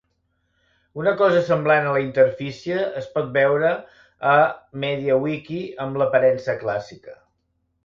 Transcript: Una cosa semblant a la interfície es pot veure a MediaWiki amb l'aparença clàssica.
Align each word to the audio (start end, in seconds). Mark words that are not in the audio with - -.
Una 1.01 1.11
cosa 1.19 1.43
semblant 1.49 1.89
a 1.89 1.91
la 1.97 2.01
interfície 2.05 2.79
es 3.03 3.11
pot 3.19 3.29
veure 3.37 3.71
a 4.31 4.33
MediaWiki 4.87 5.63
amb 5.87 6.03
l'aparença 6.03 6.61
clàssica. 6.67 7.19